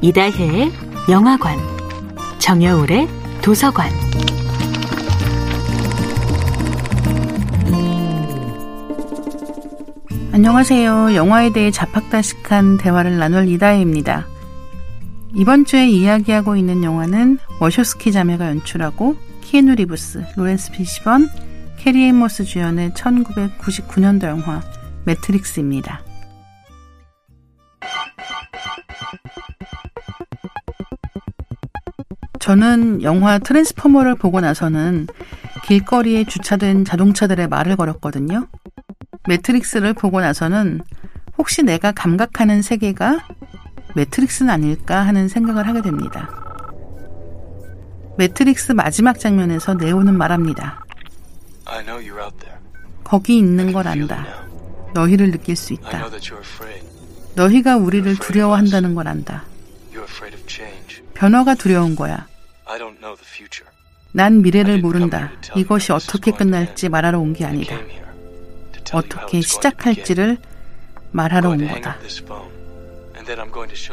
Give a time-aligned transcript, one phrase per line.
[0.00, 0.70] 이다혜의
[1.10, 1.58] 영화관,
[2.38, 3.08] 정여울의
[3.42, 3.90] 도서관.
[10.30, 11.16] 안녕하세요.
[11.16, 14.28] 영화에 대해 잡학다식한 대화를 나눌 이다혜입니다.
[15.34, 21.28] 이번 주에 이야기하고 있는 영화는 워쇼스키 자매가 연출하고 키아누 리브스, 로렌스 피시번,
[21.76, 24.62] 캐리 앤 모스 주연의 1999년도 영화
[25.04, 26.07] 매트릭스입니다.
[32.48, 35.06] 저는 영화 트랜스포머를 보고 나서는
[35.66, 38.48] 길거리에 주차된 자동차들에 말을 걸었거든요.
[39.28, 40.80] 매트릭스를 보고 나서는
[41.36, 43.18] 혹시 내가 감각하는 세계가
[43.96, 46.30] 매트릭스는 아닐까 하는 생각을 하게 됩니다.
[48.16, 50.82] 매트릭스 마지막 장면에서 네오는 말합니다.
[53.04, 54.26] 거기 있는 걸 안다.
[54.94, 56.08] 너희를 느낄 수 있다.
[57.34, 59.44] 너희가 우리를 두려워한다는 걸 안다.
[61.12, 62.26] 변화가 두려운 거야.
[64.12, 65.30] 난 미래를 모른다.
[65.56, 67.76] 이것이 어떻게 끝날지 말하러 온 게 아니다.
[68.92, 70.38] 어떻게 시작할지를
[71.12, 71.98] 말하러 온 거다.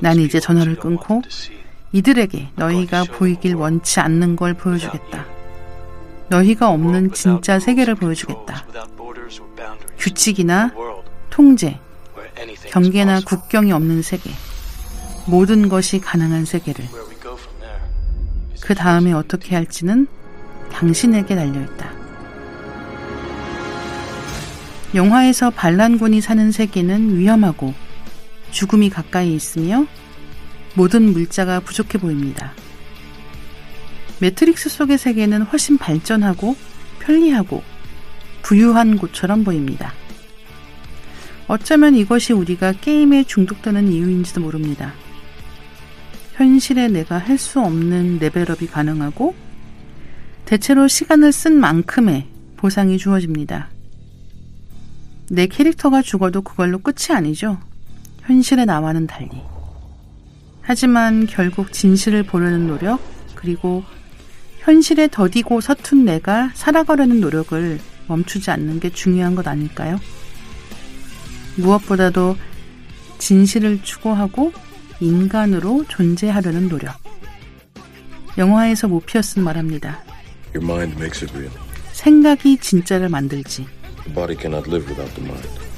[0.00, 1.22] 난 이제 전화를 끊고
[1.92, 5.26] 이들에게 너희가 보이길 원치 않는 걸 보여주겠다.
[6.28, 8.66] 너희가 없는 진짜 세계를 보여주겠다.
[9.98, 10.72] 규칙이나
[11.30, 11.78] 통제,
[12.70, 14.30] 경계나 국경이 없는 세계,
[15.26, 16.84] 모든 것이 가능한 세계를.
[18.60, 20.06] 그 다음에 어떻게 할지는
[20.72, 21.92] 당신에게 달려있다.
[24.94, 27.74] 영화에서 반란군이 사는 세계는 위험하고
[28.50, 29.86] 죽음이 가까이 있으며
[30.74, 32.52] 모든 물자가 부족해 보입니다.
[34.20, 36.56] 매트릭스 속의 세계는 훨씬 발전하고
[37.00, 37.62] 편리하고
[38.42, 39.92] 부유한 곳처럼 보입니다.
[41.46, 44.92] 어쩌면 이것이 우리가 게임에 중독되는 이유인지도 모릅니다.
[46.40, 49.34] 현실에 내가 할 수 없는 레벨업이 가능하고
[50.46, 53.68] 대체로 시간을 쓴 만큼의 보상이 주어집니다.
[55.28, 57.60] 내 캐릭터가 죽어도 그걸로 끝이 아니죠.
[58.22, 59.28] 현실의 나와는 달리.
[60.62, 63.02] 하지만 결국 진실을 보려는 노력,
[63.34, 63.84] 그리고
[64.60, 70.00] 현실에 더디고 서툰 내가 살아가려는 노력을 멈추지 않는 게 중요한 것 아닐까요?
[71.56, 72.36] 무엇보다도
[73.18, 74.52] 진실을 추구하고
[75.00, 76.96] 인간으로 존재하려는 노력.
[78.38, 80.02] 영화에서 모피어스는 말합니다.
[81.92, 83.66] 생각이 진짜를 만들지.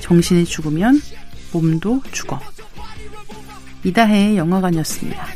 [0.00, 1.00] 정신이 죽으면
[1.52, 2.40] 몸도 죽어.
[3.84, 5.26] 이다혜의 영화관이었습니다.